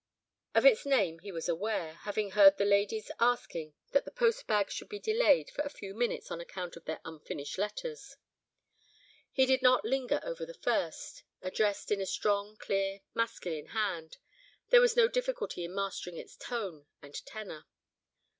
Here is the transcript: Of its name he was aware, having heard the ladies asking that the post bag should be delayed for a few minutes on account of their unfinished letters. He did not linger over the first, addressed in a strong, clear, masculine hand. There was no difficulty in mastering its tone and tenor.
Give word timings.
Of 0.55 0.65
its 0.65 0.83
name 0.83 1.19
he 1.19 1.31
was 1.31 1.47
aware, 1.47 1.93
having 1.93 2.31
heard 2.31 2.57
the 2.57 2.65
ladies 2.65 3.11
asking 3.19 3.75
that 3.91 4.03
the 4.03 4.09
post 4.09 4.47
bag 4.47 4.71
should 4.71 4.89
be 4.89 4.97
delayed 4.97 5.51
for 5.51 5.61
a 5.61 5.69
few 5.69 5.93
minutes 5.93 6.31
on 6.31 6.41
account 6.41 6.75
of 6.75 6.85
their 6.85 6.99
unfinished 7.05 7.59
letters. 7.59 8.15
He 9.31 9.45
did 9.45 9.61
not 9.61 9.85
linger 9.85 10.19
over 10.23 10.43
the 10.43 10.55
first, 10.55 11.21
addressed 11.43 11.91
in 11.91 12.01
a 12.01 12.07
strong, 12.07 12.57
clear, 12.57 13.01
masculine 13.13 13.67
hand. 13.77 14.17
There 14.69 14.81
was 14.81 14.95
no 14.97 15.07
difficulty 15.07 15.63
in 15.65 15.75
mastering 15.75 16.17
its 16.17 16.35
tone 16.35 16.87
and 17.03 17.13
tenor. 17.27 17.67